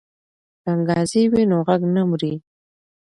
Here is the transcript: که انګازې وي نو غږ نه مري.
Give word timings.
که 0.61 0.67
انګازې 0.75 1.21
وي 1.31 1.43
نو 1.51 1.57
غږ 1.67 1.81
نه 1.95 2.03
مري. 2.09 2.33